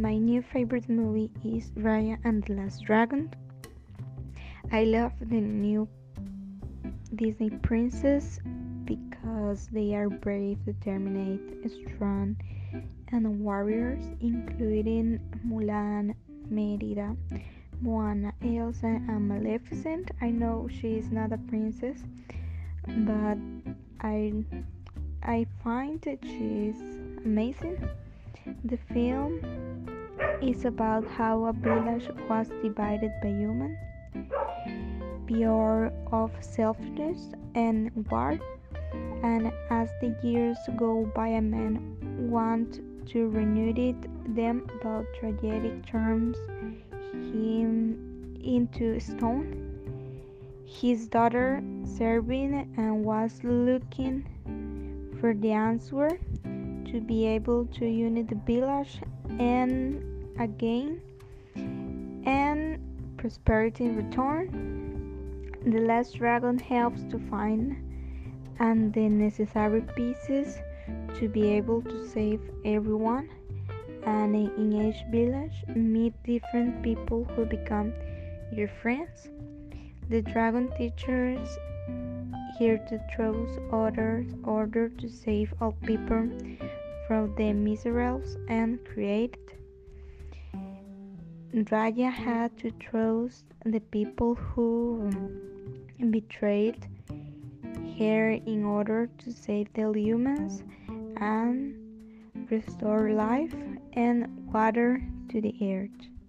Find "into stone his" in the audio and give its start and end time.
48.42-51.08